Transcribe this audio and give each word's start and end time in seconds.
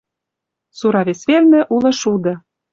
«Сура 0.77 1.01
вес 1.07 1.21
велнӹ 1.29 1.61
улы 1.75 1.91
шуды».— 1.99 2.33